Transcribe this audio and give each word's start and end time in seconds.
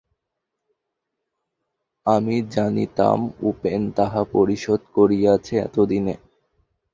আমি 2.05 2.35
জানিতাম, 2.51 3.17
উপেন 3.41 3.81
তাহা 3.97 4.21
পরিশোধ 4.33 4.81
করিয়াছে 4.95 5.53
এতদিনে। 5.59 6.15